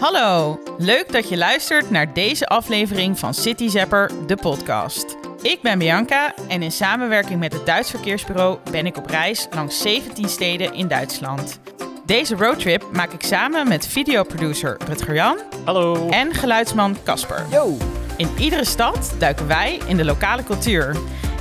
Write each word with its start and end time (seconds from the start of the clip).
Hallo, 0.00 0.58
leuk 0.78 1.12
dat 1.12 1.28
je 1.28 1.36
luistert 1.36 1.90
naar 1.90 2.12
deze 2.12 2.46
aflevering 2.46 3.18
van 3.18 3.34
City 3.34 3.68
Zapper, 3.68 4.10
de 4.26 4.36
podcast. 4.36 5.16
Ik 5.42 5.62
ben 5.62 5.78
Bianca 5.78 6.34
en 6.48 6.62
in 6.62 6.72
samenwerking 6.72 7.40
met 7.40 7.52
het 7.52 7.66
Duits 7.66 7.90
Verkeersbureau 7.90 8.58
ben 8.70 8.86
ik 8.86 8.96
op 8.96 9.06
reis 9.06 9.46
langs 9.50 9.80
17 9.80 10.28
steden 10.28 10.74
in 10.74 10.88
Duitsland. 10.88 11.60
Deze 12.06 12.34
roadtrip 12.36 12.84
maak 12.92 13.12
ik 13.12 13.22
samen 13.22 13.68
met 13.68 13.86
videoproducer 13.86 14.76
Rutger 14.86 15.14
Jan 15.14 15.38
Hallo. 15.64 16.08
en 16.08 16.34
geluidsman 16.34 16.96
Casper. 17.04 17.46
Yo! 17.50 17.76
In 18.16 18.28
iedere 18.38 18.64
stad 18.64 19.14
duiken 19.18 19.46
wij 19.46 19.80
in 19.86 19.96
de 19.96 20.04
lokale 20.04 20.44
cultuur. 20.44 20.96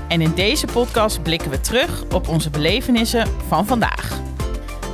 En 0.08 0.22
in 0.22 0.34
deze 0.34 0.68
podcast 0.68 1.24
blikken 1.24 1.50
we 1.52 1.62
terug 1.62 2.04
op 2.14 2.28
onze 2.28 2.50
belevenissen 2.50 3.28
van 3.48 3.66
vandaag. 3.66 4.20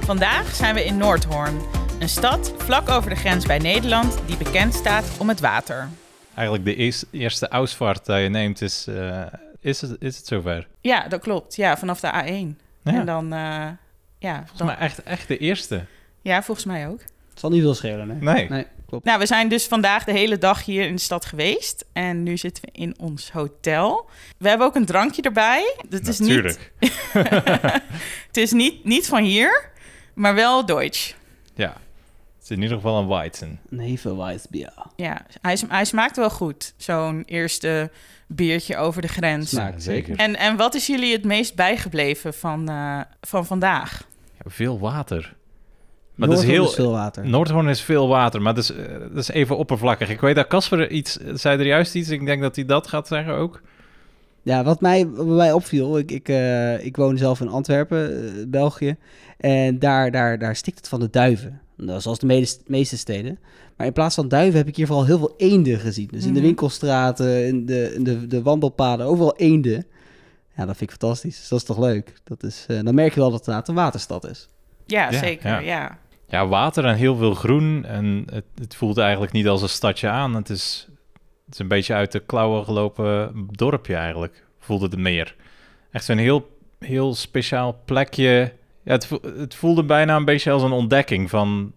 Vandaag 0.05 0.55
zijn 0.55 0.75
we 0.75 0.85
in 0.85 0.97
Noordhoorn, 0.97 1.61
een 2.01 2.09
stad 2.09 2.53
vlak 2.57 2.89
over 2.89 3.09
de 3.09 3.15
grens 3.15 3.45
bij 3.45 3.57
Nederland 3.57 4.17
die 4.25 4.37
bekend 4.37 4.73
staat 4.73 5.05
om 5.17 5.29
het 5.29 5.39
water. 5.39 5.89
Eigenlijk 6.35 6.65
de 6.65 6.93
eerste, 7.11 7.47
Ausvaart 7.47 8.05
die 8.05 8.15
je 8.15 8.29
neemt 8.29 8.61
is, 8.61 8.87
eh, 8.87 9.21
is, 9.59 9.81
het, 9.81 9.95
is 9.99 10.17
het 10.17 10.27
zover. 10.27 10.67
Ja, 10.81 11.07
dat 11.07 11.21
klopt. 11.21 11.55
Ja, 11.55 11.77
vanaf 11.77 11.99
de 11.99 12.07
A1. 12.07 12.57
Ja, 12.83 12.93
En 12.93 13.05
dan, 13.05 13.33
eh, 13.33 13.67
ja, 14.19 14.35
volgens 14.35 14.57
dan, 14.57 14.67
mij 14.67 14.75
echt, 14.75 15.03
echt 15.03 15.27
de 15.27 15.37
eerste. 15.37 15.85
ja, 16.21 16.43
volgens 16.43 16.65
mij 16.65 16.87
ook. 16.87 16.99
Het 17.29 17.39
zal 17.39 17.49
niet 17.49 17.61
veel 17.61 17.73
schelen, 17.73 18.09
hè? 18.09 18.15
Nee. 18.15 18.49
Nee, 18.49 18.65
klopt. 18.87 19.05
Nou, 19.05 19.19
we 19.19 19.25
zijn 19.25 19.49
dus 19.49 19.67
vandaag 19.67 20.03
de 20.03 20.11
hele 20.11 20.37
dag 20.37 20.65
hier 20.65 20.87
in 20.87 20.95
de 20.95 21.01
stad 21.01 21.25
geweest. 21.25 21.85
En 21.93 22.23
nu 22.23 22.37
zitten 22.37 22.63
we 22.63 22.79
in 22.79 22.99
ons 22.99 23.31
hotel. 23.31 24.09
We 24.37 24.49
hebben 24.49 24.67
ook 24.67 24.75
een 24.75 24.85
drankje 24.85 25.21
erbij. 25.21 25.75
Het 25.89 26.07
is 26.07 26.19
niet, 26.19 26.29
Natuurlijk. 26.29 26.71
het 28.27 28.37
is 28.37 28.51
niet, 28.51 28.83
niet 28.83 29.07
van 29.07 29.23
hier, 29.23 29.69
maar 30.13 30.35
wel 30.35 30.65
Deutsch. 30.65 31.13
Ja. 31.55 31.77
Het 32.41 32.49
is 32.49 32.55
in 32.55 32.61
ieder 32.61 32.77
geval 32.77 33.01
een 33.01 33.07
Weizen. 33.07 33.59
Een 33.69 33.79
Hefeweißbier. 33.79 34.73
Ja, 34.95 35.25
hij, 35.41 35.57
hij 35.67 35.85
smaakt 35.85 36.15
wel 36.15 36.29
goed. 36.29 36.73
Zo'n 36.77 37.23
eerste 37.25 37.91
biertje 38.27 38.77
over 38.77 39.01
de 39.01 39.07
grens. 39.07 39.49
Smaakt 39.49 39.83
zeker. 39.83 40.15
En, 40.17 40.35
en 40.35 40.57
wat 40.57 40.75
is 40.75 40.87
jullie 40.87 41.13
het 41.13 41.23
meest 41.23 41.55
bijgebleven 41.55 42.33
van, 42.33 42.69
eh, 42.69 42.99
van 43.21 43.45
vandaag? 43.45 44.07
Ja, 44.43 44.49
veel 44.49 44.79
water. 44.79 45.35
Maar 46.15 46.29
dat 46.29 46.37
is 46.37 46.43
Noordhoorn 46.43 46.67
heel... 46.67 46.75
veel 46.75 46.91
water. 46.91 47.27
Noordhoorn 47.27 47.67
is 47.67 47.81
veel 47.81 48.07
water, 48.07 48.41
maar 48.41 48.53
dat 48.53 48.63
is, 48.63 48.71
eh, 48.71 48.99
dat 48.99 49.17
is 49.17 49.29
even 49.29 49.57
oppervlakkig. 49.57 50.09
Ik 50.09 50.21
weet 50.21 50.35
dat 50.35 50.47
Casper 50.47 50.89
iets, 50.89 51.17
zei 51.33 51.59
er 51.59 51.65
juist 51.65 51.95
iets. 51.95 52.09
Ik 52.09 52.25
denk 52.25 52.41
dat 52.41 52.55
hij 52.55 52.65
dat 52.65 52.87
gaat 52.87 53.07
zeggen 53.07 53.33
ook. 53.33 53.61
Ja, 54.43 54.63
wat 54.63 54.81
mij, 54.81 55.07
wat 55.07 55.25
mij 55.25 55.53
opviel, 55.53 55.97
ik, 55.97 56.11
ik, 56.11 56.29
eh, 56.29 56.85
ik 56.85 56.95
woon 56.95 57.17
zelf 57.17 57.41
in 57.41 57.47
Antwerpen, 57.47 58.25
eh, 58.25 58.31
België. 58.47 58.95
En 59.37 59.79
daar, 59.79 60.11
daar, 60.11 60.39
daar 60.39 60.55
stikt 60.55 60.77
het 60.77 60.87
van 60.87 60.99
de 60.99 61.09
duiven. 61.09 61.61
Dat 61.87 61.97
is 61.97 62.03
zoals 62.03 62.19
de 62.19 62.25
meeste, 62.25 62.63
meeste 62.67 62.97
steden. 62.97 63.39
Maar 63.77 63.87
in 63.87 63.93
plaats 63.93 64.15
van 64.15 64.27
duiven 64.27 64.57
heb 64.57 64.67
ik 64.67 64.75
hier 64.75 64.87
vooral 64.87 65.05
heel 65.05 65.17
veel 65.17 65.33
eenden 65.37 65.79
gezien. 65.79 66.07
Dus 66.11 66.21
in 66.25 66.33
de 66.33 66.39
Mhm. 66.39 66.47
winkelstraten, 66.47 67.47
in 67.47 67.65
de, 67.65 67.93
in 67.95 68.03
de, 68.03 68.27
de 68.27 68.41
wandelpaden, 68.41 69.05
overal 69.05 69.35
eenden. 69.35 69.85
Ja, 70.55 70.65
dat 70.65 70.77
vind 70.77 70.91
ik 70.91 70.97
fantastisch. 70.99 71.37
Dus 71.39 71.47
dat 71.47 71.59
is 71.59 71.65
toch 71.65 71.77
leuk? 71.79 72.13
Dat 72.23 72.43
is, 72.43 72.65
eh, 72.67 72.79
dan 72.83 72.95
merk 72.95 73.13
je 73.13 73.19
wel 73.19 73.31
dat 73.31 73.45
het 73.45 73.67
een 73.67 73.75
waterstad 73.75 74.29
is. 74.29 74.47
Ja, 74.85 75.11
Ja, 75.11 75.17
zeker. 75.19 75.49
ja. 75.49 75.59
Ja. 75.59 75.97
Ja, 76.27 76.47
water 76.47 76.85
en 76.85 76.95
heel 76.95 77.15
veel 77.15 77.33
groen. 77.33 77.85
En 77.85 78.25
het, 78.31 78.45
het 78.55 78.75
voelt 78.75 78.97
eigenlijk 78.97 79.31
niet 79.31 79.47
als 79.47 79.61
een 79.61 79.69
stadje 79.69 80.07
aan. 80.09 80.35
Het 80.35 80.49
is, 80.49 80.87
het 81.45 81.53
is 81.53 81.59
een 81.59 81.67
beetje 81.67 81.93
uit 81.93 82.11
de 82.11 82.19
klauwen 82.19 82.65
gelopen 82.65 83.33
dorpje 83.51 83.95
eigenlijk. 83.95 84.43
Voelde 84.59 84.85
het 84.85 84.97
meer. 84.97 85.35
Echt 85.91 86.05
zo'n 86.05 86.17
heel, 86.17 86.57
heel 86.79 87.15
speciaal 87.15 87.81
plekje. 87.85 88.53
Ja, 88.83 88.91
het, 88.91 89.05
vo- 89.07 89.19
het 89.37 89.55
voelde 89.55 89.83
bijna 89.83 90.15
een 90.15 90.25
beetje 90.25 90.51
als 90.51 90.63
een 90.63 90.71
ontdekking 90.71 91.29
van 91.29 91.71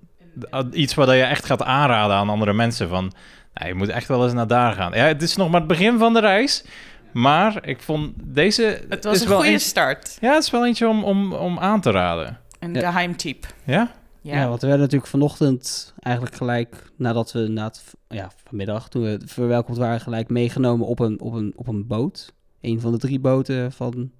iets 0.72 0.94
wat 0.94 1.08
je 1.08 1.22
echt 1.22 1.44
gaat 1.44 1.62
aanraden 1.62 2.16
aan 2.16 2.28
andere 2.28 2.52
mensen. 2.52 2.88
Van, 2.88 3.12
nou, 3.54 3.68
je 3.68 3.74
moet 3.74 3.88
echt 3.88 4.08
wel 4.08 4.24
eens 4.24 4.32
naar 4.32 4.46
daar 4.46 4.72
gaan. 4.72 4.92
Ja, 4.92 5.04
het 5.04 5.22
is 5.22 5.36
nog 5.36 5.50
maar 5.50 5.60
het 5.60 5.68
begin 5.68 5.98
van 5.98 6.12
de 6.12 6.20
reis. 6.20 6.64
Maar 7.12 7.66
ik 7.68 7.80
vond 7.82 8.12
deze... 8.16 8.80
Het 8.88 9.04
was 9.04 9.20
een 9.20 9.26
goede 9.28 9.48
eentje- 9.48 9.66
start. 9.68 10.16
Ja, 10.20 10.32
het 10.34 10.42
is 10.42 10.50
wel 10.50 10.66
eentje 10.66 10.88
om, 10.88 11.04
om, 11.04 11.32
om 11.32 11.58
aan 11.58 11.80
te 11.80 11.90
raden. 11.90 12.38
Een 12.58 12.74
Ja. 12.74 12.90
geheimtype. 12.90 13.46
Ja? 13.64 13.90
Ja. 14.20 14.34
Ja. 14.36 14.48
want 14.48 14.60
we 14.60 14.66
werden 14.66 14.84
natuurlijk 14.84 15.10
vanochtend 15.10 15.94
eigenlijk 16.00 16.36
gelijk 16.36 16.90
nadat 16.96 17.32
we 17.32 17.38
na 17.48 17.64
het, 17.64 17.82
ja, 18.08 18.30
vanmiddag, 18.48 18.88
toen 18.88 19.02
we 19.02 19.20
verwelkomd 19.24 19.78
waren, 19.78 20.00
gelijk 20.00 20.28
meegenomen 20.28 20.86
op 20.86 20.98
een, 20.98 21.20
op 21.20 21.32
een, 21.32 21.52
op 21.56 21.66
een 21.68 21.86
boot. 21.86 22.32
Een 22.60 22.80
van 22.80 22.92
de 22.92 22.98
drie 22.98 23.20
boten 23.20 23.72
van, 23.72 24.10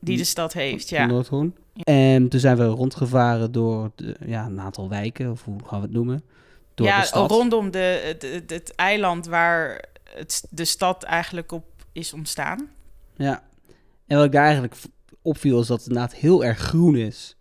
Die 0.00 0.16
de 0.16 0.24
stad 0.24 0.52
heeft, 0.52 0.88
ja. 0.88 1.06
Noordhoorn. 1.06 1.54
En 1.82 2.28
toen 2.28 2.40
zijn 2.40 2.56
we 2.56 2.64
rondgevaren 2.64 3.52
door 3.52 3.90
de, 3.94 4.16
ja, 4.26 4.46
een 4.46 4.60
aantal 4.60 4.88
wijken, 4.88 5.30
of 5.30 5.44
hoe 5.44 5.58
gaan 5.64 5.80
we 5.80 5.86
het 5.86 5.94
noemen? 5.94 6.22
Door 6.74 6.86
ja, 6.86 7.00
de 7.00 7.06
stad. 7.06 7.30
rondom 7.30 7.70
de, 7.70 8.02
het, 8.04 8.22
het, 8.22 8.50
het 8.50 8.74
eiland 8.74 9.26
waar 9.26 9.84
het, 10.14 10.44
de 10.50 10.64
stad 10.64 11.02
eigenlijk 11.02 11.52
op 11.52 11.64
is 11.92 12.12
ontstaan. 12.12 12.68
Ja. 13.16 13.42
En 14.06 14.16
wat 14.16 14.26
ik 14.26 14.32
daar 14.32 14.44
eigenlijk 14.44 14.74
opviel 15.22 15.60
is 15.60 15.66
dat 15.66 15.78
het 15.78 15.88
inderdaad 15.88 16.14
heel 16.14 16.44
erg 16.44 16.58
groen 16.58 16.96
is. 16.96 17.36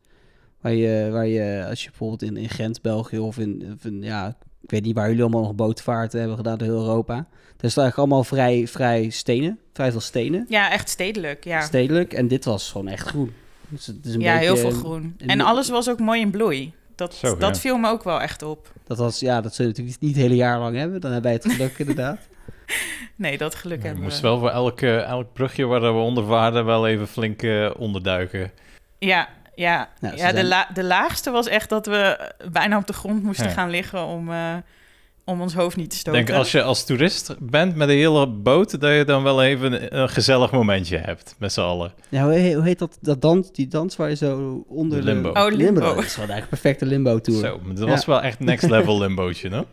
Waar 0.62 0.74
je, 0.74 1.10
waar 1.12 1.28
je 1.28 1.66
als 1.70 1.84
je 1.84 1.90
bijvoorbeeld 1.90 2.22
in, 2.22 2.38
in 2.38 2.50
Gent, 2.50 2.82
België 2.82 3.20
of 3.20 3.38
in, 3.38 3.72
of 3.76 3.86
in- 3.86 4.02
ja, 4.04 4.38
ik 4.62 4.72
weet 4.72 4.84
niet 4.84 4.96
waar 4.96 5.08
jullie 5.08 5.22
allemaal 5.22 5.42
nog 5.42 5.56
bootvaarten 5.56 6.20
hebben 6.20 6.38
gedaan 6.38 6.58
door 6.58 6.68
heel 6.68 6.78
Europa. 6.82 7.14
Er 7.58 7.66
is 7.66 7.78
eigenlijk 7.78 7.98
allemaal 7.98 8.24
vrij, 8.24 8.68
vrij 8.68 9.10
stenen, 9.10 9.60
vrij 9.74 9.92
veel 9.92 10.00
stenen, 10.00 10.46
Ja, 10.50 10.72
echt 10.72 10.90
stedelijk, 10.90 11.44
ja. 11.44 11.62
stedelijk. 11.62 12.14
En 12.14 12.28
dit 12.28 12.46
was 12.46 12.72
gewoon 12.72 12.88
echt 12.88 13.08
groen. 13.08 13.34
Dus 13.70 13.86
het 13.88 14.06
is 14.06 14.14
een 14.14 14.20
ja, 14.22 14.38
heel 14.38 14.58
veel 14.58 14.72
groen. 14.72 15.16
en 15.18 15.38
de- 15.38 15.44
alles 15.44 15.70
was 15.70 15.90
ook 15.90 16.00
mooi 16.00 16.22
in 16.22 16.32
bloei. 16.32 16.74
Dat, 16.96 17.14
Zo, 17.14 17.38
dat 17.38 17.56
ja. 17.56 17.62
viel 17.62 17.78
me 17.78 17.90
ook 17.90 18.04
wel 18.04 18.22
echt 18.22 18.42
op. 18.44 18.72
Dat 18.88 18.98
was, 18.98 19.20
ja, 19.20 19.42
dat 19.42 19.56
zullen 19.56 19.72
we 19.72 19.78
natuurlijk 19.78 20.02
niet 20.04 20.16
het 20.16 20.24
hele 20.24 20.36
jaar 20.36 20.60
lang 20.60 20.76
hebben. 20.78 21.02
Dan 21.02 21.12
hebben 21.12 21.32
wij 21.32 21.40
het 21.44 21.52
geluk 21.54 21.80
inderdaad. 21.88 22.20
Nee, 23.16 23.38
dat 23.38 23.56
geluk 23.56 23.82
hebben 23.82 23.98
we. 24.00 24.04
moesten 24.04 24.24
wel 24.24 24.40
voor 24.40 24.50
elk, 24.50 24.82
elk 24.82 25.34
brugje 25.34 25.66
waar 25.66 25.82
we 25.82 25.88
onder 26.00 26.26
vaarden 26.26 26.66
wel 26.66 26.88
even 26.88 27.08
flink 27.08 27.42
eh, 27.44 27.70
onderduiken. 27.78 28.52
Ja, 29.00 29.30
ja. 29.62 29.90
Ja, 30.02 30.12
de, 30.12 30.18
zijn- 30.18 30.48
la- 30.48 30.70
de 30.74 30.84
laagste 30.84 31.32
was 31.32 31.48
echt 31.48 31.70
dat 31.70 31.86
we 31.86 32.32
bijna 32.52 32.78
op 32.78 32.88
de 32.88 32.94
grond 32.94 33.24
moesten 33.24 33.46
Ja. 33.48 33.52
gaan 33.52 33.70
liggen 33.70 34.06
om, 34.06 34.32
eh, 34.32 34.56
om 35.24 35.42
ons 35.42 35.54
hoofd 35.54 35.76
niet 35.76 35.90
te 35.90 35.96
Ik 35.96 36.02
stoten. 36.02 36.26
denk 36.26 36.38
als 36.38 36.52
je 36.52 36.62
als 36.64 36.86
toerist 36.86 37.36
bent 37.40 37.76
met 37.76 37.90
een 37.90 37.96
hele 37.96 38.28
boot, 38.28 38.80
dat 38.82 38.92
je 38.94 39.04
dan 39.06 39.24
wel 39.24 39.44
even 39.44 39.98
een 40.00 40.10
gezellig 40.10 40.52
momentje 40.52 40.98
hebt 40.98 41.36
met 41.40 41.54
z'n 41.54 41.60
allen. 41.62 41.94
Ja, 42.10 42.24
hoe, 42.24 42.34
he- 42.34 42.54
hoe 42.54 42.64
heet 42.64 42.80
dat, 42.80 42.98
dat 43.02 43.22
dans, 43.22 43.52
die 43.52 43.68
dans 43.68 43.96
waar 43.96 44.10
je 44.10 44.16
zo 44.16 44.64
onder 44.68 44.98
De 44.98 45.04
limbo. 45.04 45.30
Oh, 45.30 45.52
limbo. 45.52 45.80
Dat 45.80 46.04
is 46.04 46.14
gewoon 46.14 46.30
eigenlijk 46.30 46.42
een 46.42 46.48
perfecte 46.48 46.86
limbo-tour. 46.86 47.40
Zo, 47.40 47.60
maar 47.64 47.76
dat 47.76 47.88
was 47.90 48.06
wel 48.06 48.22
echt 48.22 48.40
next 48.40 48.70
level 48.76 49.00
limbootje, 49.00 49.50
no? 49.50 49.66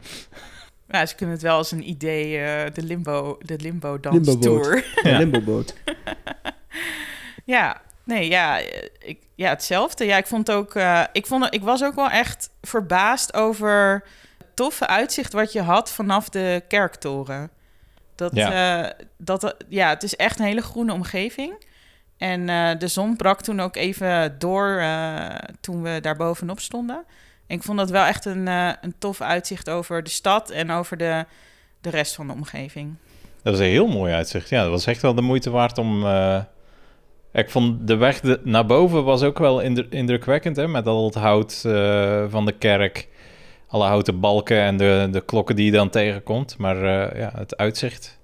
Ja, 0.89 1.07
ze 1.07 1.15
kunnen 1.15 1.35
het 1.35 1.45
wel 1.45 1.57
als 1.57 1.73
een 1.73 1.89
idee, 1.89 2.39
eh, 2.39 2.73
de 2.75 2.83
limbo, 2.83 3.39
de 3.41 3.57
limbo 3.61 3.99
Limbo-boot. 4.03 4.25
danstour. 4.25 4.85
Een 5.03 5.11
Ja. 5.11 5.19
limbo-boot. 5.19 5.75
Ja, 7.45 7.81
nee, 8.05 8.29
ja, 8.29 8.59
ik, 8.99 9.19
ja 9.37 9.49
hetzelfde. 9.49 10.05
Ja, 10.05 10.17
ik 10.17 10.27
vond 10.27 10.51
ook, 10.51 10.75
eh, 10.75 11.03
ik, 11.13 11.27
vond, 11.27 11.55
ik 11.55 11.63
was 11.63 11.85
ook 11.85 11.95
wel 11.95 12.11
echt 12.11 12.51
verbaasd 12.63 13.35
over 13.35 14.05
het 14.39 14.57
toffe 14.57 14.87
uitzicht 14.87 15.33
wat 15.33 15.53
je 15.53 15.63
had 15.63 15.91
vanaf 15.91 16.29
de 16.29 16.63
kerktoren. 16.69 17.51
Dat, 18.15 18.35
ja. 18.35 18.93
dat, 19.17 19.57
ja, 19.69 19.89
het 19.89 20.03
is 20.03 20.17
echt 20.17 20.39
een 20.39 20.45
hele 20.45 20.63
groene 20.63 20.93
omgeving. 20.93 21.65
En 22.17 22.49
eh, 22.49 22.79
de 22.79 22.89
zon 22.89 23.17
brak 23.17 23.43
toen 23.43 23.61
ook 23.61 23.77
even 23.77 24.39
door 24.39 24.79
eh, 24.79 25.35
toen 25.61 25.83
we 25.83 25.99
daar 26.01 26.17
bovenop 26.17 26.61
stonden. 26.61 27.05
En 27.47 27.57
ik 27.57 27.63
vond 27.63 27.79
dat 27.79 27.91
wel 27.91 28.05
echt 28.05 28.25
een, 28.25 28.49
eh, 28.49 28.71
een 28.81 28.95
tof 28.99 29.21
uitzicht 29.21 29.71
over 29.71 30.03
de 30.03 30.11
stad 30.11 30.51
en 30.51 30.71
over 30.71 30.97
de, 30.97 31.25
de 31.81 31.91
rest 31.91 32.15
van 32.15 32.27
de 32.27 32.33
omgeving. 32.33 32.95
Dat 33.43 33.53
was 33.53 33.63
een 33.63 33.71
heel 33.71 33.87
mooi 33.87 34.13
uitzicht. 34.13 34.49
Ja, 34.49 34.63
dat 34.63 34.71
was 34.71 34.87
echt 34.87 35.03
wel 35.03 35.15
de 35.15 35.23
moeite 35.23 35.51
waard 35.51 35.79
om... 35.79 36.05
Ik 37.37 37.51
vond 37.51 37.87
de 37.87 37.97
weg 37.97 38.23
naar 38.43 38.67
boven 38.67 39.05
was 39.05 39.23
ook 39.23 39.39
wel 39.39 39.61
indru- 39.61 39.87
indrukwekkend, 39.91 40.57
hè? 40.57 40.69
Met 40.69 40.87
al 40.87 41.05
het 41.05 41.15
hout 41.15 41.63
eh, 41.67 42.25
van 42.29 42.47
de 42.47 42.53
kerk, 42.53 43.09
alle 43.69 43.87
houten 43.87 44.21
balken 44.21 44.61
en 44.61 44.77
de, 44.77 45.09
de 45.11 45.21
klokken 45.21 45.56
die 45.56 45.65
je 45.65 45.71
dan 45.71 45.91
tegenkomt. 45.91 46.59
Maar 46.59 46.77
eh, 46.77 47.21
ja, 47.21 47.33
het 47.35 47.56
uitzicht 47.56 48.19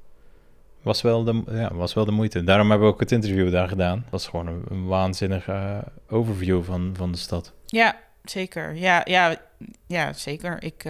was 0.83 1.03
wel, 1.03 1.25
de, 1.25 1.43
ja, 1.51 1.75
was 1.75 1.95
wel 1.95 2.05
de 2.05 2.11
moeite. 2.11 2.45
Daarom 2.45 2.71
hebben 2.71 2.89
we 2.89 2.95
ook 2.95 3.01
het 3.01 3.13
interview 3.13 3.51
daar 3.53 3.69
gedaan. 3.69 3.99
Dat 4.01 4.11
was 4.11 4.27
gewoon 4.29 4.47
een, 4.69 4.87
waanzinnige 4.87 5.53
eh, 5.53 5.79
overview 6.17 6.63
van, 6.63 6.95
van 6.97 7.13
de 7.13 7.19
stad. 7.19 7.53
Ja, 7.67 7.97
zeker. 8.25 8.75
Ja, 8.75 9.01
ja, 9.05 9.37
ja 9.87 10.13
zeker. 10.13 10.63
Ik 10.63 10.83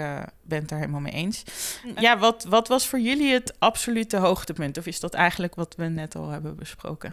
ben 0.43 0.59
het 0.59 0.69
daar 0.69 0.79
helemaal 0.79 1.01
mee 1.01 1.13
eens. 1.13 1.45
Ja, 2.01 2.19
wat, 2.19 2.45
wat 2.49 2.69
was 2.69 2.87
voor 2.87 3.01
jullie 3.01 3.33
het 3.33 3.55
absolute 3.59 4.17
hoogtepunt? 4.17 4.79
Of 4.79 4.87
is 4.87 5.01
dat 5.01 5.15
eigenlijk 5.15 5.55
wat 5.55 5.75
we 5.77 5.85
net 5.85 6.17
al 6.17 6.29
hebben 6.29 6.57
besproken? 6.57 7.13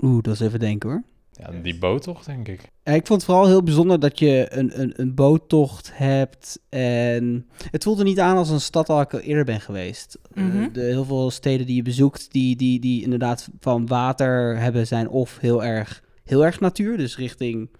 Oeh, 0.00 0.22
dat 0.22 0.34
is 0.34 0.40
even 0.40 0.58
denken 0.60 0.90
hoor. 0.90 1.02
Ja, 1.32 1.50
die 1.62 1.78
boottocht, 1.78 2.26
denk 2.26 2.48
ik. 2.48 2.60
Ja, 2.82 2.92
ik 2.92 3.06
vond 3.06 3.20
het 3.20 3.30
vooral 3.30 3.46
heel 3.46 3.62
bijzonder 3.62 4.00
dat 4.00 4.18
je 4.18 4.46
een, 4.50 4.80
een, 4.80 4.92
een 4.96 5.14
boottocht 5.14 5.90
hebt. 5.94 6.60
En 6.68 7.46
het 7.70 7.82
voelde 7.82 8.02
niet 8.04 8.20
aan 8.20 8.36
als 8.36 8.50
een 8.50 8.60
stad 8.60 8.86
waar 8.88 9.02
ik 9.02 9.12
al 9.12 9.18
eerder 9.20 9.44
ben 9.44 9.60
geweest. 9.60 10.18
Eh, 10.34 10.44
Mhm. 10.44 10.72
de, 10.72 10.80
heel 10.80 11.04
veel 11.04 11.30
steden 11.30 11.66
die 11.66 11.76
je 11.76 11.82
bezoekt, 11.82 12.32
die, 12.32 12.56
die, 12.56 12.80
die 12.80 13.02
inderdaad 13.02 13.48
van 13.60 13.86
water 13.86 14.58
hebben, 14.58 14.86
zijn 14.86 15.08
of 15.08 15.38
heel 15.38 15.64
erg, 15.64 16.02
heel 16.24 16.44
erg 16.44 16.60
natuur. 16.60 16.96
Dus 16.96 17.16
richting 17.16 17.70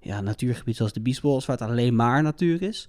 ja, 0.00 0.20
natuurgebied 0.20 0.76
zoals 0.76 0.92
de 0.92 1.00
Biesbos, 1.00 1.46
waar 1.46 1.58
het 1.58 1.68
alleen 1.68 1.94
maar 1.96 2.22
natuur 2.22 2.62
is. 2.62 2.88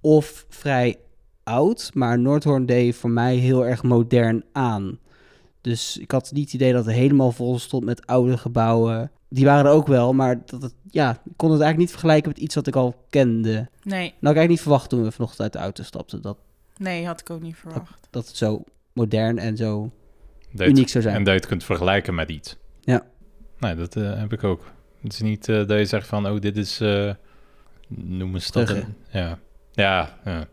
of 0.00 0.46
vrij 0.48 0.96
oud, 1.42 1.90
maar 1.94 2.18
Noordhoorn 2.18 2.66
deed 2.66 2.94
voor 2.96 3.10
mij 3.10 3.36
heel 3.36 3.66
erg 3.66 3.82
modern 3.82 4.44
aan. 4.52 4.98
Dus 5.60 5.96
ik 5.98 6.10
had 6.10 6.30
niet 6.32 6.44
het 6.44 6.54
idee 6.54 6.72
dat 6.72 6.84
het 6.84 6.94
helemaal 6.94 7.32
vol 7.32 7.58
stond 7.58 7.84
met 7.84 8.06
oude 8.06 8.38
gebouwen. 8.38 9.10
Die 9.28 9.44
waren 9.44 9.64
er 9.64 9.72
ook 9.76 9.86
wel, 9.86 10.12
maar 10.12 10.42
dat 10.46 10.62
het, 10.62 10.74
ja, 10.90 11.10
ik 11.10 11.32
kon 11.36 11.50
het 11.50 11.60
eigenlijk 11.60 11.78
niet 11.78 11.90
vergelijken 11.90 12.28
met 12.28 12.38
iets 12.38 12.54
wat 12.54 12.66
ik 12.66 12.76
al 12.76 13.04
kende. 13.10 13.52
Nee, 13.52 13.68
Nou, 13.82 14.06
ik 14.06 14.22
eigenlijk 14.22 14.48
niet 14.48 14.60
verwacht 14.60 14.88
toen 14.88 15.02
we 15.02 15.10
vanochtend 15.12 15.40
uit 15.40 15.52
de 15.52 15.58
auto 15.58 15.82
stapten, 15.82 16.22
dat, 16.22 16.38
nee, 16.76 17.06
had 17.06 17.20
ik 17.20 17.30
ook 17.30 17.40
niet 17.42 17.56
verwacht. 17.56 18.06
dat 18.10 18.26
het 18.26 18.36
zo 18.36 18.64
modern 18.92 19.38
en 19.38 19.56
zo 19.56 19.90
Dat 20.52 20.66
uniek 20.66 20.80
het- 20.82 20.90
zou 20.90 21.02
zijn. 21.04 21.14
En 21.16 21.24
dat 21.24 21.32
je 21.32 21.38
het 21.40 21.48
kunt 21.48 21.64
vergelijken 21.64 22.14
met 22.14 22.30
iets. 22.30 22.56
Ja. 22.80 23.06
Nee, 23.58 23.74
dat 23.74 23.96
eh, 23.96 24.18
heb 24.18 24.32
ik 24.32 24.44
ook. 24.44 24.64
Het 25.02 25.12
is 25.12 25.20
niet 25.20 25.48
eh, 25.48 25.56
dat 25.66 25.78
je 25.78 25.84
zegt 25.84 26.06
van, 26.06 26.26
oh, 26.28 26.40
dit 26.40 26.56
is... 26.56 26.80
eh, 26.80 27.12
noem 27.88 28.34
een 28.34 28.40
stad. 28.42 28.64
Brugge. 28.64 28.84
een- 28.84 28.94
ja. 29.20 29.38
Ja, 29.72 30.18
ja. 30.24 30.46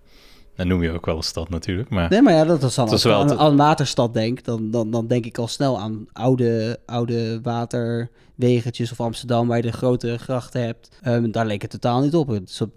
Dan 0.57 0.67
noem 0.67 0.83
je 0.83 0.91
ook 0.91 1.05
wel 1.05 1.15
een 1.17 1.23
stad 1.23 1.49
natuurlijk, 1.49 1.89
maar... 1.89 2.09
Nee, 2.09 2.21
maar 2.21 2.33
ja, 2.33 2.45
dat 2.45 2.63
is 2.63 2.75
dan 2.75 2.89
als 2.89 3.05
ik 3.05 3.11
wel 3.11 3.19
aan, 3.21 3.27
te- 3.27 3.37
aan 3.37 3.51
een 3.51 3.57
waterstad 3.57 4.13
denk, 4.13 4.43
dan, 4.43 4.71
dan, 4.71 4.91
dan 4.91 5.07
denk 5.07 5.25
ik 5.25 5.37
al 5.37 5.47
snel 5.47 5.79
aan 5.79 6.05
oude, 6.13 6.79
oude 6.85 7.39
waterwegentjes 7.41 8.91
of 8.91 8.99
Amsterdam, 8.99 9.47
waar 9.47 9.57
je 9.57 9.63
de 9.63 9.71
grote 9.71 10.17
grachten 10.17 10.61
hebt. 10.65 10.89
Ehm, 11.01 11.31
daar 11.31 11.45
leek 11.45 11.61
het 11.61 11.71
totaal 11.71 12.01
niet 12.01 12.15
op. 12.15 12.29
Op- 12.29 12.69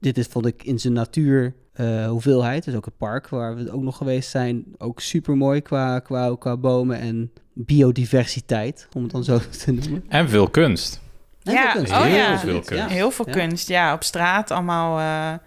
dit 0.00 0.18
is, 0.18 0.26
vond 0.26 0.46
ik 0.46 0.62
in 0.64 0.78
zijn 0.78 0.92
natuur 0.92 1.54
eh, 1.72 2.06
hoeveelheid. 2.08 2.64
Dus 2.64 2.74
ook 2.74 2.84
het 2.84 2.96
park 2.96 3.28
waar 3.28 3.56
we 3.56 3.72
ook 3.72 3.82
nog 3.82 3.96
geweest 3.96 4.30
zijn, 4.30 4.64
ook 4.78 5.00
super 5.00 5.36
mooi 5.36 5.60
qua, 5.60 5.98
qua, 5.98 6.36
qua 6.38 6.56
bomen 6.56 6.98
en 6.98 7.30
biodiversiteit, 7.52 8.88
om 8.96 9.02
het 9.02 9.12
dan 9.12 9.24
zo 9.24 9.38
te 9.64 9.72
noemen. 9.72 10.04
En 10.08 10.28
veel 10.28 10.48
kunst. 10.48 11.00
En 11.42 11.52
Ja, 11.52 11.62
veel 11.72 11.80
kunst. 11.80 11.92
oh 11.92 12.02
Heel 12.02 12.14
ja. 12.16 12.38
veel 12.38 12.60
kunst. 12.60 12.84
Heel 12.88 13.10
veel 13.10 13.26
Ja. 13.28 13.32
kunst, 13.32 13.68
ja. 13.68 13.94
Op 13.94 14.02
straat 14.04 14.50
allemaal 14.50 14.98
eh, 14.98 15.38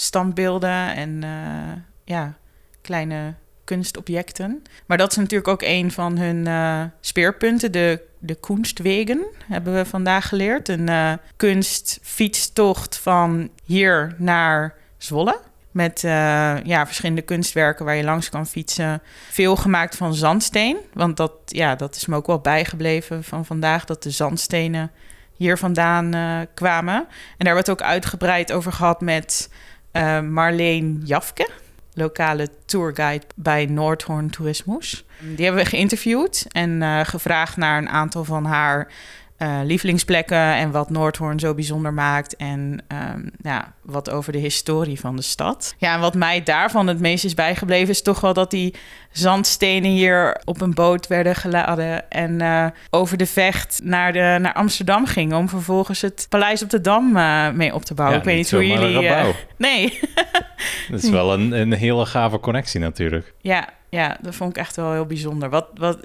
standbeelden 0.00 0.94
en 0.94 1.22
eh, 1.22 1.82
ja, 2.04 2.34
kleine 2.80 3.34
kunstobjecten. 3.64 4.62
Maar 4.86 4.98
dat 4.98 5.10
is 5.10 5.16
natuurlijk 5.16 5.48
ook 5.48 5.62
een 5.62 5.92
van 5.92 6.18
hun 6.18 6.46
eh, 6.46 6.82
speerpunten, 7.00 7.72
de, 7.72 8.02
de 8.18 8.34
Kunstwegen, 8.34 9.26
hebben 9.48 9.74
we 9.74 9.84
vandaag 9.84 10.28
geleerd. 10.28 10.68
Een 10.68 10.88
eh, 10.88 11.12
kunstfietstocht 11.36 12.96
van 12.96 13.50
hier 13.64 14.14
naar 14.18 14.74
Zwolle. 14.98 15.40
Met 15.70 16.00
ja, 16.00 16.86
verschillende 16.86 17.22
kunstwerken 17.22 17.84
waar 17.84 17.94
je 17.94 18.04
langs 18.04 18.28
kan 18.28 18.46
fietsen. 18.46 19.02
Veel 19.30 19.56
gemaakt 19.56 19.96
van 19.96 20.14
zandsteen. 20.14 20.76
Want 20.92 21.16
dat, 21.16 21.32
ja, 21.46 21.74
dat 21.74 21.96
is 21.96 22.06
me 22.06 22.16
ook 22.16 22.26
wel 22.26 22.40
bijgebleven 22.40 23.24
van 23.24 23.44
vandaag. 23.44 23.84
Dat 23.84 24.02
de 24.02 24.10
zandstenen 24.10 24.90
hier 25.34 25.58
vandaan 25.58 26.10
kwamen. 26.54 27.06
En 27.38 27.44
daar 27.44 27.56
het 27.56 27.70
ook 27.70 27.82
uitgebreid 27.82 28.52
over 28.52 28.72
gehad 28.72 29.00
met 29.00 29.48
eh, 29.92 30.20
Marleen 30.20 31.00
Jafke, 31.04 31.48
lokale 31.94 32.48
tourguide 32.64 33.26
bij 33.34 33.66
Noordhoorn 33.66 34.30
Toerismus. 34.30 35.04
Die 35.18 35.44
hebben 35.44 35.62
we 35.62 35.68
geïnterviewd 35.68 36.46
en 36.48 36.82
eh, 36.82 37.00
gevraagd 37.04 37.56
naar 37.56 37.78
een 37.78 37.88
aantal 37.88 38.24
van 38.24 38.44
haar 38.44 38.92
eh, 39.40 39.58
lievelingsplekken 39.64 40.54
en 40.54 40.70
wat 40.70 40.90
Noordhoorn 40.90 41.38
zo 41.38 41.54
bijzonder 41.54 41.92
maakt 41.92 42.36
en 42.36 42.82
ehm, 42.88 43.20
ja, 43.42 43.72
wat 43.82 44.10
over 44.10 44.32
de 44.32 44.38
historie 44.38 45.00
van 45.00 45.16
de 45.16 45.22
stad. 45.22 45.74
Ja, 45.78 45.94
en 45.94 46.00
wat 46.00 46.14
mij 46.14 46.42
daarvan 46.42 46.86
het 46.86 47.00
meest 47.00 47.24
is 47.24 47.34
bijgebleven 47.34 47.88
is 47.88 48.02
toch 48.02 48.20
wel 48.20 48.32
dat 48.32 48.50
die 48.50 48.74
zandstenen 49.10 49.90
hier 49.90 50.40
op 50.44 50.60
een 50.60 50.74
boot 50.74 51.06
werden 51.06 51.34
geladen 51.34 52.10
en 52.10 52.40
eh, 52.40 52.66
over 52.90 53.16
de 53.16 53.26
vecht 53.26 53.80
naar, 53.84 54.12
de, 54.12 54.38
naar 54.40 54.54
Amsterdam 54.54 55.06
gingen 55.06 55.36
om 55.36 55.48
vervolgens 55.48 56.00
het 56.00 56.26
paleis 56.28 56.62
op 56.62 56.70
de 56.70 56.80
Dam 56.80 57.16
eh, 57.16 57.50
mee 57.50 57.74
op 57.74 57.84
te 57.84 57.94
bouwen. 57.94 58.16
Ja, 58.16 58.22
Ik 58.22 58.28
weet 58.28 58.36
niet 58.36 58.50
hoe 58.50 58.66
jullie... 58.66 59.34
nee, 59.56 60.00
Dat 60.90 61.02
is 61.02 61.10
wel 61.10 61.32
een, 61.32 61.52
een 61.52 61.72
hele 61.72 62.06
gave 62.06 62.40
connectie 62.40 62.80
natuurlijk. 62.80 63.34
ja, 63.40 63.68
ja, 63.90 64.16
dat 64.20 64.34
vond 64.34 64.50
ik 64.50 64.56
echt 64.56 64.76
wel 64.76 64.92
heel 64.92 65.06
bijzonder. 65.06 65.50
Wat, 65.50 65.66
wat 65.74 65.98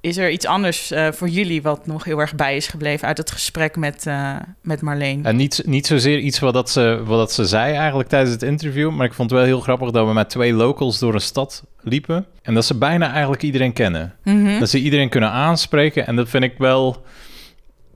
is 0.00 0.16
er 0.16 0.30
iets 0.30 0.46
anders 0.46 0.90
eh, 0.90 1.12
voor 1.12 1.28
jullie 1.28 1.62
wat 1.62 1.86
nog 1.86 2.04
heel 2.04 2.18
erg 2.18 2.34
bij 2.34 2.56
is 2.56 2.66
gebleven 2.66 3.08
uit 3.08 3.18
het 3.18 3.30
gesprek 3.30 3.76
met, 3.76 4.06
eh, 4.06 4.36
met 4.62 4.80
Marleen? 4.80 5.24
En 5.24 5.36
niet, 5.36 5.62
niet 5.66 5.86
zozeer 5.86 6.18
iets 6.18 6.38
wat, 6.38 6.54
dat 6.54 6.70
ze, 6.70 7.02
wat 7.04 7.18
dat 7.18 7.32
ze 7.32 7.44
zei 7.44 7.74
eigenlijk 7.74 8.08
tijdens 8.08 8.32
het 8.32 8.42
interview, 8.42 8.90
maar 8.90 9.06
ik 9.06 9.12
vond 9.12 9.30
het 9.30 9.38
wel 9.38 9.48
heel 9.48 9.60
grappig 9.60 9.90
dat 9.90 10.06
we 10.06 10.12
met 10.12 10.30
twee 10.30 10.52
locals 10.52 10.98
door 10.98 11.14
een 11.14 11.20
stad 11.20 11.64
liepen 11.80 12.26
en 12.42 12.54
dat 12.54 12.64
ze 12.64 12.78
bijna 12.78 13.12
eigenlijk 13.12 13.42
iedereen 13.42 13.72
kennen. 13.72 14.14
Mhm. 14.24 14.58
Dat 14.58 14.70
ze 14.70 14.78
iedereen 14.78 15.08
kunnen 15.08 15.30
aanspreken 15.30 16.06
en 16.06 16.16
dat 16.16 16.28
vind 16.28 16.44
ik 16.44 16.54
wel... 16.58 17.04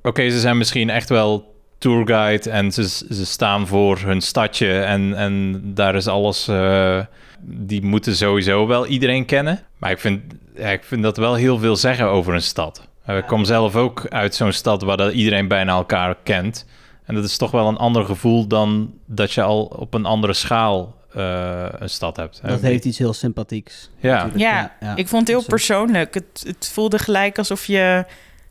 Oké, 0.02 0.30
ze 0.30 0.40
zijn 0.40 0.58
misschien 0.58 0.90
echt 0.90 1.08
wel 1.08 1.54
tourguide 1.78 2.50
en 2.50 2.72
ze, 2.72 2.88
ze 2.88 3.26
staan 3.26 3.66
voor 3.66 3.98
hun 3.98 4.20
stadje 4.20 4.80
en, 4.80 5.14
en 5.16 5.62
daar 5.74 5.94
is 5.94 6.06
alles... 6.06 6.48
eh, 6.48 6.98
die 7.44 7.82
moeten 7.82 8.16
sowieso 8.16 8.66
wel 8.66 8.86
iedereen 8.86 9.24
kennen. 9.24 9.60
Maar 9.78 9.90
ik 9.90 9.98
vind, 9.98 10.20
ja, 10.54 10.68
ik 10.68 10.84
vind 10.84 11.02
dat 11.02 11.16
wel 11.16 11.34
heel 11.34 11.58
veel 11.58 11.76
zeggen 11.76 12.06
over 12.06 12.34
een 12.34 12.42
stad. 12.42 12.88
Eh, 13.04 13.16
Ik 13.16 13.26
kom 13.26 13.44
zelf 13.44 13.76
ook 13.76 14.06
uit 14.08 14.34
zo'n 14.34 14.52
stad 14.52 14.82
waar 14.82 14.96
dat 14.96 15.12
iedereen 15.12 15.48
bijna 15.48 15.72
elkaar 15.72 16.16
kent. 16.22 16.66
En 17.04 17.14
dat 17.14 17.24
is 17.24 17.36
toch 17.36 17.50
wel 17.50 17.68
een 17.68 17.76
ander 17.76 18.04
gevoel 18.04 18.46
dan 18.46 18.92
dat 19.06 19.32
je 19.32 19.42
al 19.42 19.64
op 19.64 19.94
een 19.94 20.04
andere 20.04 20.32
schaal 20.32 20.94
eh, 21.14 21.64
een 21.78 21.90
stad 21.90 22.16
hebt. 22.16 22.40
Dat 22.44 22.60
heeft 22.60 22.84
iets 22.84 22.98
heel 22.98 23.12
sympathieks. 23.12 23.90
Ja. 23.98 24.30
Ja, 24.34 24.72
ik 24.94 25.08
vond 25.08 25.28
het 25.28 25.36
heel 25.36 25.46
persoonlijk. 25.46 26.14
Het, 26.14 26.44
het 26.46 26.70
voelde 26.72 26.98
gelijk 26.98 27.38
alsof 27.38 27.64
je 27.66 28.04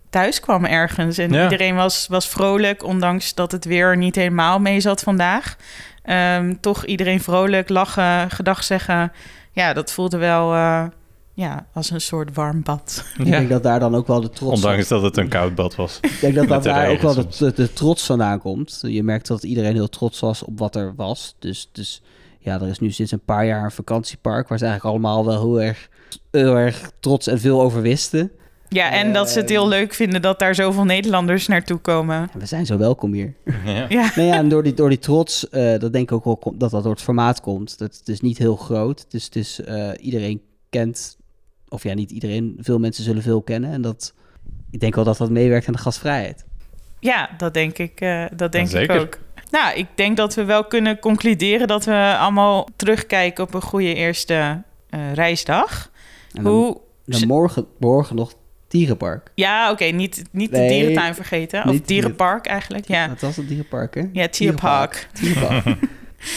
thuis 0.09 0.39
kwam 0.39 0.65
ergens. 0.65 1.18
En 1.18 1.31
Ja. 1.33 1.44
iedereen 1.44 1.75
was, 1.75 2.07
was 2.07 2.27
vrolijk, 2.27 2.83
ondanks 2.83 3.33
dat 3.33 3.51
het 3.51 3.65
weer 3.65 3.97
niet 3.97 4.15
helemaal 4.15 4.59
mee 4.59 4.80
zat 4.80 5.01
vandaag. 5.01 5.56
Ehm, 6.04 6.54
toch 6.59 6.86
iedereen 6.86 7.21
vrolijk, 7.21 7.69
lachen, 7.69 8.30
gedag 8.31 8.63
zeggen. 8.63 9.12
Ja, 9.51 9.74
dat 9.74 9.92
voelde 9.92 10.18
wel 10.18 10.54
eh, 10.54 10.83
ja, 11.41 11.67
als 11.73 11.89
een 11.89 12.01
soort 12.01 12.35
warm 12.35 12.63
bad. 12.63 13.05
Ik 13.17 13.25
Ja. 13.25 13.31
denk 13.31 13.49
dat 13.49 13.63
daar 13.63 13.79
dan 13.79 13.95
ook 13.95 14.07
wel 14.07 14.21
de 14.21 14.29
trots 14.29 14.53
Ondanks 14.63 14.88
dat 14.88 15.01
het 15.01 15.17
een 15.17 15.27
koud 15.29 15.55
bad 15.55 15.75
was. 15.75 15.99
Ik 16.01 16.17
denk 16.21 16.35
dat, 16.35 16.47
dat 16.55 16.63
daar 16.63 16.89
ook 16.89 17.01
wel 17.01 17.15
de, 17.15 17.27
de, 17.38 17.53
de 17.53 17.73
trots 17.73 18.05
vandaan 18.05 18.39
komt. 18.39 18.79
Je 18.81 19.03
merkt 19.03 19.27
dat 19.27 19.43
iedereen 19.43 19.73
heel 19.73 19.89
trots 19.89 20.19
was 20.19 20.43
op 20.43 20.59
wat 20.59 20.75
er 20.75 20.93
was. 20.95 21.35
Dus, 21.39 21.69
dus 21.71 22.01
ja, 22.39 22.61
er 22.61 22.67
is 22.67 22.79
nu 22.79 22.91
sinds 22.91 23.11
een 23.11 23.25
paar 23.25 23.45
jaar 23.45 23.63
een 23.63 23.71
vakantiepark... 23.71 24.47
waar 24.47 24.57
ze 24.57 24.65
eigenlijk 24.65 24.95
allemaal 24.95 25.25
wel 25.25 25.39
heel 25.41 25.61
erg, 25.61 25.89
heel 26.31 26.55
erg 26.55 26.91
trots 26.99 27.27
en 27.27 27.39
veel 27.39 27.61
over 27.61 27.81
wisten. 27.81 28.31
Ja, 28.69 28.91
en 28.91 29.13
dat 29.13 29.29
ze 29.29 29.39
het 29.39 29.49
heel 29.49 29.67
leuk 29.67 29.94
vinden 29.94 30.21
dat 30.21 30.39
daar 30.39 30.55
zoveel 30.55 30.83
Nederlanders 30.83 31.47
naartoe 31.47 31.77
komen. 31.77 32.29
En 32.33 32.39
we 32.39 32.45
zijn 32.45 32.65
zo 32.65 32.77
welkom 32.77 33.13
hier. 33.13 33.33
Ja. 33.65 33.85
Ja, 33.89 34.11
nou 34.15 34.27
ja, 34.27 34.35
en 34.35 34.49
door 34.49 34.63
die, 34.63 34.73
door 34.73 34.89
die 34.89 34.99
trots, 34.99 35.49
eh, 35.49 35.79
dat 35.79 35.94
denk 35.94 36.11
ik 36.11 36.27
ook 36.27 36.44
wel 36.44 36.53
dat 36.57 36.71
dat 36.71 36.83
door 36.83 36.91
het 36.91 37.01
formaat 37.01 37.41
komt. 37.41 37.77
Dat, 37.77 37.97
het 37.97 38.07
is 38.07 38.21
niet 38.21 38.37
heel 38.37 38.55
groot. 38.55 39.05
Dus 39.09 39.25
het 39.25 39.35
is, 39.35 39.61
eh, 39.61 39.89
iedereen 39.99 40.42
kent... 40.69 41.18
Of 41.71 41.83
ja, 41.83 41.94
niet 41.94 42.11
iedereen. 42.11 42.57
Veel 42.59 42.80
mensen 42.80 43.04
zullen 43.04 43.21
veel 43.21 43.42
kennen. 43.42 43.71
En 43.71 43.81
dat... 43.81 44.13
Ik 44.71 44.80
denk 44.80 44.95
wel 44.95 45.04
dat 45.04 45.18
dat 45.18 45.30
meewerkt 45.30 45.68
aan 45.68 45.73
de 45.73 45.80
gastvrijheid. 45.80 46.45
ja 46.99 47.30
dat 47.37 47.54
denk 47.54 47.78
ik, 47.78 48.01
eh, 48.01 48.25
dat 48.35 48.51
denk 48.51 48.69
ik 48.69 48.92
ook. 48.92 49.19
Nou, 49.51 49.78
ik 49.78 49.87
denk 49.95 50.18
dat 50.18 50.35
we 50.35 50.44
wel 50.44 50.66
kunnen 50.66 50.99
concluderen 50.99 51.68
dat 51.68 51.85
we 51.85 52.16
allemaal 52.18 52.68
terugkijken 52.75 53.44
op 53.44 53.54
een 53.54 53.61
goede 53.61 53.94
eerste 53.94 54.63
eh, 54.90 55.13
reisdag. 55.13 55.92
En 56.33 56.44
dan, 56.44 56.54
Hoe 56.54 56.78
dan 57.06 57.28
morgen, 57.28 57.66
morgen 57.80 58.16
nog 58.16 58.33
dierenpark. 58.68 59.31
Ja, 59.35 59.71
oké, 59.71 59.85
niet, 59.85 60.23
niet 60.31 60.51
de 60.51 60.68
dierentuin 60.68 61.16
vergeten. 61.16 61.69
Of 61.69 61.81
dierenpark 61.81 62.45
eigenlijk, 62.45 62.87
ja. 62.87 63.07
Dat 63.07 63.21
was 63.21 63.35
het 63.35 63.47
dierenpark, 63.47 63.95
hè? 63.95 64.04
Ja, 64.13 64.28
Tierpark. 64.28 65.07
Dierenpark. 65.13 65.78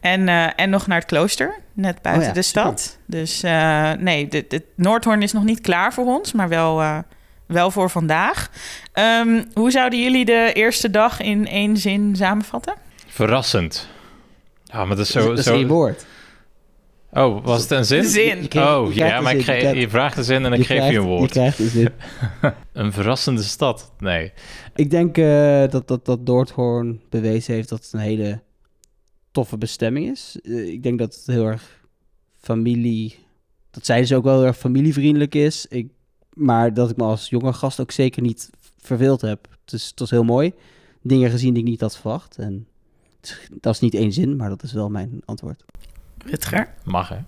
En, 0.00 0.28
eh, 0.28 0.46
en 0.56 0.70
nog 0.70 0.86
naar 0.86 0.98
het 0.98 1.06
klooster, 1.08 1.54
net 1.72 2.02
buiten 2.02 2.22
Oh 2.22 2.28
ja, 2.28 2.34
de 2.34 2.42
stad. 2.42 2.98
Dus 3.06 3.42
eh, 3.42 3.92
nee, 3.92 4.28
de, 4.28 4.44
de 4.48 4.62
Noordhoorn 4.74 5.22
is 5.22 5.32
nog 5.32 5.44
niet 5.44 5.60
klaar 5.60 5.92
voor 5.94 6.04
ons, 6.06 6.32
maar 6.32 6.48
wel, 6.48 6.80
eh, 6.80 6.98
wel 7.46 7.70
voor 7.70 7.90
vandaag. 7.90 8.50
Ehm, 8.92 9.42
hoe 9.54 9.70
zouden 9.70 10.02
jullie 10.02 10.24
de 10.24 10.50
eerste 10.54 10.90
dag 10.90 11.20
in 11.20 11.46
één 11.46 11.76
zin 11.76 12.16
samenvatten? 12.16 12.74
Verrassend. 13.06 13.88
Ja, 14.64 14.84
maar 14.84 14.96
dat 14.96 15.06
is 15.06 15.12
zo... 15.12 15.28
dat 15.28 15.38
is 15.38 15.44
zo... 15.44 15.54
één 15.54 15.68
woord. 15.68 16.06
Oh, 17.12 17.44
was 17.44 17.62
het 17.62 17.70
een 17.70 17.84
zin? 17.84 18.04
Zin. 18.04 18.48
Oh, 18.56 18.94
ja, 18.94 19.20
maar 19.20 19.34
ik 19.34 19.44
zin, 19.44 19.54
ge- 19.60 19.66
je 19.68 19.80
je 19.80 19.88
vraagt 19.88 20.16
een 20.16 20.24
zin 20.24 20.44
en 20.44 20.52
ik 20.52 20.58
Je 20.58 20.64
geef 20.64 20.76
krijgt- 20.76 20.94
je 20.94 21.00
een 21.00 21.06
woord. 21.06 21.22
Je 21.34 21.40
krijgt 21.40 21.58
een 21.58 21.68
zin. 21.68 21.88
Een 22.72 22.92
verrassende 22.92 23.42
stad. 23.42 23.92
Nee. 23.98 24.32
Ik 24.74 24.90
denk 24.90 25.18
eh, 25.18 25.68
dat, 25.68 25.88
dat, 25.88 26.04
dat 26.04 26.20
Noordhoorn 26.24 27.00
bewezen 27.10 27.54
heeft 27.54 27.68
dat 27.68 27.82
het 27.84 27.92
een 27.92 27.98
hele 28.00 28.40
toffe 29.32 29.58
bestemming 29.58 30.06
is. 30.10 30.38
Eh, 30.42 30.66
ik 30.68 30.82
denk 30.82 30.98
dat 30.98 31.14
het 31.14 31.26
heel 31.26 31.46
erg 31.46 31.80
familie... 32.40 33.18
Dat 33.70 33.86
zij 33.86 34.00
dus 34.00 34.12
ook 34.12 34.24
wel 34.24 34.36
heel 34.38 34.46
erg 34.46 34.56
familievriendelijk 34.56 35.34
is. 35.34 35.66
Ik, 35.68 35.88
maar 36.34 36.74
dat 36.74 36.90
ik 36.90 36.96
me 36.96 37.04
als 37.04 37.28
jonge 37.28 37.52
gast 37.52 37.80
ook 37.80 37.90
zeker 37.90 38.22
niet 38.22 38.50
verveeld 38.78 39.20
heb. 39.20 39.46
Het, 39.64 39.72
is, 39.72 39.86
het 39.86 39.98
was 39.98 40.10
heel 40.10 40.24
mooi. 40.24 40.52
Dingen 41.02 41.30
gezien 41.30 41.54
die 41.54 41.62
ik 41.62 41.68
niet 41.68 41.80
had 41.80 41.96
verwacht. 41.96 42.36
En 42.38 42.66
is- 43.22 43.48
dat 43.60 43.74
is 43.74 43.80
niet 43.80 43.94
één 43.94 44.12
zin, 44.12 44.36
maar 44.36 44.48
dat 44.48 44.62
is 44.62 44.72
wel 44.72 44.88
mijn 44.88 45.22
antwoord. 45.24 45.64
Rutger? 46.26 46.74
Mag, 46.84 47.08
hè? 47.08 47.18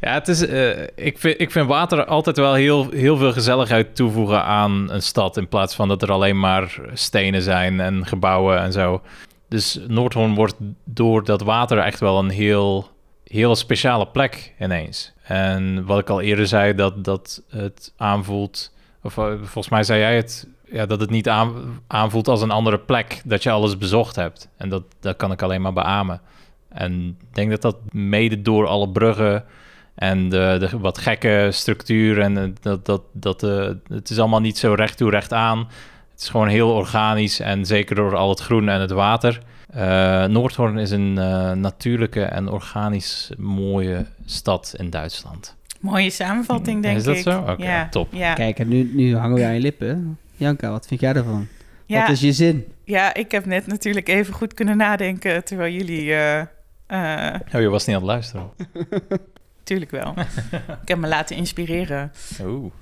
Ja, 0.00 0.12
het 0.14 0.28
is, 0.28 0.46
eh, 0.46 0.82
ik, 0.94 1.18
vind, 1.18 1.40
ik 1.40 1.50
vind 1.50 1.66
water 1.68 2.04
altijd 2.04 2.36
wel 2.36 2.54
heel, 2.54 2.90
heel 2.90 3.16
veel 3.16 3.32
gezelligheid 3.32 3.96
toevoegen 3.96 4.44
aan 4.44 4.90
een 4.90 5.02
stad. 5.02 5.36
In 5.36 5.48
plaats 5.48 5.74
van 5.74 5.88
dat 5.88 6.02
er 6.02 6.12
alleen 6.12 6.38
maar 6.40 6.80
stenen 6.92 7.42
zijn 7.42 7.80
en 7.80 8.06
gebouwen 8.06 8.58
en 8.60 8.72
zo. 8.72 9.02
Dus 9.48 9.80
Noordhoorn 9.86 10.34
wordt 10.34 10.54
door 10.84 11.24
dat 11.24 11.40
water 11.40 11.78
echt 11.78 12.00
wel 12.00 12.18
een 12.18 12.30
heel, 12.30 12.88
heel 13.24 13.56
speciale 13.56 14.06
plek 14.06 14.54
ineens. 14.60 15.12
En 15.22 15.84
wat 15.84 15.98
ik 15.98 16.10
al 16.10 16.20
eerder 16.20 16.46
zei, 16.46 16.74
dat, 16.74 17.04
dat 17.04 17.42
het 17.48 17.92
aanvoelt... 17.96 18.72
Of 19.02 19.18
eh, 19.18 19.24
volgens 19.36 19.68
mij 19.68 19.82
zei 19.82 20.00
jij 20.00 20.16
het... 20.16 20.48
Ja, 20.70 20.86
dat 20.86 21.00
het 21.00 21.10
niet 21.10 21.28
aan, 21.28 21.80
aanvoelt 21.86 22.28
als 22.28 22.42
een 22.42 22.50
andere 22.50 22.78
plek. 22.78 23.20
Dat 23.24 23.42
je 23.42 23.50
alles 23.50 23.78
bezocht 23.78 24.16
hebt. 24.16 24.48
En 24.56 24.68
dat, 24.68 24.82
dat 25.00 25.16
kan 25.16 25.32
ik 25.32 25.42
alleen 25.42 25.62
maar 25.62 25.72
beamen. 25.72 26.20
En 26.68 27.16
ik 27.20 27.34
denk 27.34 27.50
dat 27.50 27.62
dat 27.62 27.76
mede 27.92 28.42
door 28.42 28.66
alle 28.66 28.88
bruggen 28.88 29.44
en 29.98 30.28
de, 30.28 30.68
wat 30.80 30.98
gekke 30.98 31.48
structuur 31.52 32.20
en 32.20 32.36
eh, 32.38 32.44
dat, 32.60 32.86
dat, 32.86 33.02
dat 33.12 33.42
uh, 33.42 33.68
het 33.88 34.10
is 34.10 34.18
allemaal 34.18 34.40
niet 34.40 34.58
zo 34.58 34.72
recht 34.72 34.96
toe 34.96 35.10
recht 35.10 35.32
aan. 35.32 35.68
Het 36.18 36.26
is 36.26 36.32
gewoon 36.32 36.48
heel 36.48 36.70
organisch 36.70 37.40
en 37.40 37.66
zeker 37.66 37.96
door 37.96 38.16
al 38.16 38.28
het 38.28 38.40
groen 38.40 38.68
en 38.68 38.80
het 38.80 38.90
water. 38.90 39.42
Uh, 39.76 40.24
Noordhoorn 40.24 40.78
is 40.78 40.90
een 40.90 41.12
natuurlijke 41.60 42.22
en 42.22 42.48
organisch 42.48 43.30
mooie 43.36 44.06
stad 44.24 44.74
in 44.76 44.90
Duitsland. 44.90 45.56
Mooie 45.80 46.10
samenvatting, 46.10 46.82
denk 46.82 46.98
ik. 46.98 47.06
Is 47.06 47.24
dat 47.24 47.34
zo? 47.34 47.40
Oké, 47.40 47.50
okay, 47.50 47.66
ja. 47.66 47.88
top. 47.88 48.12
Ja. 48.12 48.34
Kijk, 48.34 48.58
en 48.58 48.68
nu, 48.68 48.90
nu 48.94 49.16
hangen 49.16 49.36
we 49.36 49.44
aan 49.44 49.54
je 49.54 49.60
lippen. 49.60 50.18
Janka, 50.36 50.70
wat 50.70 50.86
vind 50.86 51.00
jij 51.00 51.14
ervan? 51.14 51.46
Ja. 51.86 52.00
Wat 52.00 52.10
is 52.10 52.20
je 52.20 52.32
zin? 52.32 52.72
Ja, 52.84 53.14
ik 53.14 53.30
heb 53.30 53.44
net 53.44 53.66
natuurlijk 53.66 54.08
even 54.08 54.34
goed 54.34 54.54
kunnen 54.54 54.76
nadenken 54.76 55.44
terwijl 55.44 55.72
jullie... 55.72 56.12
Oh, 56.88 57.60
je 57.60 57.68
was 57.68 57.86
niet 57.86 57.96
aan 57.96 58.02
het 58.02 58.10
luisteren. 58.10 58.50
Tuurlijk 59.64 59.90
wel. 59.90 60.14
ik 60.82 60.88
heb 60.88 60.98
me 60.98 61.08
laten 61.08 61.36
inspireren. 61.36 62.12
Oeh. 62.42 62.72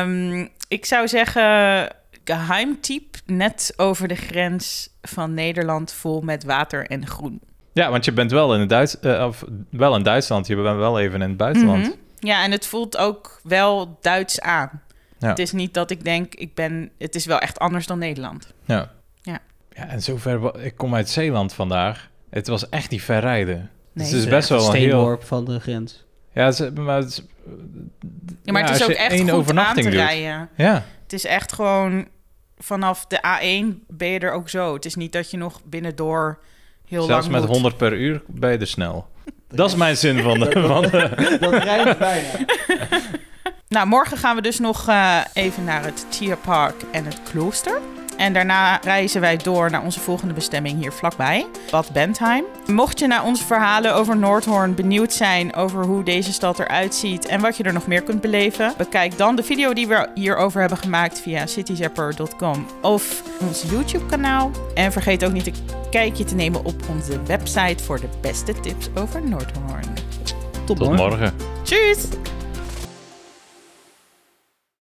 Um, 0.00 0.48
ik 0.68 0.84
zou 0.84 1.08
zeggen, 1.08 1.88
geheimtype 2.24 3.18
net 3.26 3.72
over 3.76 4.08
de 4.08 4.14
grens 4.14 4.88
van 5.02 5.34
Nederland 5.34 5.92
vol 5.92 6.20
met 6.20 6.44
water 6.44 6.86
en 6.86 7.06
groen. 7.06 7.40
Ja, 7.72 7.90
want 7.90 8.04
je 8.04 8.12
bent 8.12 8.30
wel 8.30 8.54
in, 8.54 8.60
het 8.60 8.68
Duits, 8.68 8.96
uh, 9.02 9.24
of 9.26 9.44
wel 9.70 9.96
in 9.96 10.02
Duitsland. 10.02 10.46
Je 10.46 10.56
bent 10.56 10.76
wel 10.76 11.00
even 11.00 11.22
in 11.22 11.28
het 11.28 11.36
buitenland. 11.36 11.78
Mm 11.78 11.90
-hmm. 11.90 11.98
Ja, 12.18 12.44
en 12.44 12.50
het 12.50 12.66
voelt 12.66 12.96
ook 12.96 13.40
wel 13.42 13.98
Duits 14.00 14.40
aan. 14.40 14.82
Ja. 15.18 15.28
Het 15.28 15.38
is 15.38 15.52
niet 15.52 15.74
dat 15.74 15.90
ik 15.90 16.04
denk, 16.04 16.34
ik 16.34 16.54
ben... 16.54 16.90
Het 16.98 17.14
is 17.14 17.26
wel 17.26 17.38
echt 17.38 17.58
anders 17.58 17.86
dan 17.86 17.98
Nederland. 17.98 18.52
Ja. 18.64 18.90
Ja, 19.22 19.38
ja 19.72 19.88
en 19.88 20.02
zover... 20.02 20.64
Ik 20.64 20.76
kom 20.76 20.94
uit 20.94 21.08
Zeeland 21.08 21.52
vandaag. 21.52 22.08
Het 22.30 22.46
was 22.46 22.68
echt 22.68 22.90
niet 22.90 23.02
ver 23.02 23.20
rijden. 23.20 23.56
Nee, 23.56 23.70
dus 23.92 24.08
het 24.10 24.22
is 24.22 24.28
best 24.28 24.48
wel 24.48 24.68
een 24.68 24.74
heel... 24.74 25.18
van 25.20 25.44
de 25.44 25.60
grens. 25.60 26.04
Ja, 26.32 26.52
maar 26.74 26.96
het 26.96 27.08
is, 27.08 27.22
ja, 28.42 28.52
maar 28.52 28.62
het 28.62 28.76
is 28.76 28.82
ook 28.82 28.90
echt 28.90 29.12
één 29.12 29.28
goed 29.28 29.30
overnachting 29.30 29.86
aan 29.86 29.92
te 29.92 29.98
doet. 29.98 30.06
rijden. 30.06 30.48
Ja. 30.56 30.84
Het 31.10 31.18
is 31.18 31.24
echt 31.24 31.52
gewoon 31.52 32.08
vanaf 32.58 33.06
de 33.06 33.16
A1 33.16 33.84
ben 33.88 34.08
je 34.08 34.18
er 34.18 34.32
ook 34.32 34.48
zo. 34.48 34.74
Het 34.74 34.84
is 34.84 34.94
niet 34.94 35.12
dat 35.12 35.30
je 35.30 35.36
nog 35.36 35.60
binnendoor 35.64 36.38
heel 36.86 37.02
Zelfs 37.02 37.26
lang 37.26 37.32
met 37.32 37.40
moet. 37.40 37.50
100 37.50 37.76
per 37.76 37.92
uur 37.92 38.22
ben 38.26 38.50
je 38.50 38.58
er 38.58 38.66
snel. 38.66 39.08
Dat 39.48 39.68
is 39.68 39.76
mijn 39.76 39.96
zin 39.96 40.22
van 40.22 40.38
de... 40.38 40.50
Van 40.66 40.82
de 40.82 41.36
Dat 41.40 41.62
rijdt 41.62 41.98
bijna. 41.98 42.28
Nou, 43.68 43.86
morgen 43.86 44.16
gaan 44.16 44.36
we 44.36 44.42
dus 44.42 44.58
nog 44.58 44.88
uh, 44.88 45.20
even 45.32 45.64
naar 45.64 45.84
het 45.84 46.06
Tierpark 46.08 46.82
en 46.92 47.04
het 47.04 47.20
klooster. 47.22 47.80
En 48.20 48.32
daarna 48.32 48.76
reizen 48.76 49.20
wij 49.20 49.36
door 49.36 49.70
naar 49.70 49.82
onze 49.82 50.00
volgende 50.00 50.34
bestemming 50.34 50.78
hier 50.78 50.92
vlakbij, 50.92 51.46
Bad 51.70 51.90
Bentheim. 51.92 52.44
Mocht 52.66 52.98
je 52.98 53.06
naar 53.06 53.24
onze 53.24 53.44
verhalen 53.44 53.94
over 53.94 54.16
Noordhoorn 54.16 54.74
benieuwd 54.74 55.12
zijn 55.12 55.54
over 55.54 55.84
hoe 55.84 56.04
deze 56.04 56.32
stad 56.32 56.58
eruit 56.58 56.94
ziet 56.94 57.26
en 57.26 57.40
wat 57.40 57.56
je 57.56 57.62
er 57.62 57.72
nog 57.72 57.86
meer 57.86 58.02
kunt 58.02 58.20
beleven, 58.20 58.74
bekijk 58.76 59.18
dan 59.18 59.36
de 59.36 59.42
video 59.42 59.72
die 59.72 59.88
we 59.88 60.08
hierover 60.14 60.60
hebben 60.60 60.78
gemaakt 60.78 61.20
via 61.20 61.46
cityzapper.com 61.46 62.66
of 62.82 63.22
ons 63.40 63.62
YouTube-kanaal. 63.70 64.50
En 64.74 64.92
vergeet 64.92 65.24
ook 65.24 65.32
niet 65.32 65.46
een 65.46 65.54
kijkje 65.90 66.24
te 66.24 66.34
nemen 66.34 66.64
op 66.64 66.88
onze 66.88 67.22
website 67.22 67.84
voor 67.84 68.00
de 68.00 68.08
beste 68.20 68.60
tips 68.60 68.88
over 68.94 69.28
Noordhoorn. 69.28 69.94
Tot, 70.64 70.78
Tot 70.78 70.96
morgen. 70.96 71.34
Tjus! 71.62 72.08